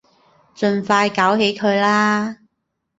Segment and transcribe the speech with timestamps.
[0.55, 2.39] 盡快搞起佢啦